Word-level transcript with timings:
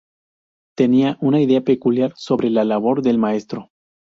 Tenía 0.75 1.15
una 1.21 1.39
idea 1.41 1.61
peculiar 1.61 2.15
sobre 2.17 2.49
la 2.49 2.63
labor 2.63 3.03
del 3.03 3.19
maestro. 3.19 3.69